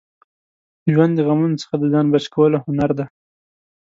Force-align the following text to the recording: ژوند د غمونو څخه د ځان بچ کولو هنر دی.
ژوند 0.91 1.11
د 1.15 1.19
غمونو 1.27 1.59
څخه 1.61 1.75
د 1.77 1.83
ځان 1.93 2.05
بچ 2.13 2.25
کولو 2.33 2.57
هنر 2.65 2.89
دی. 2.97 3.05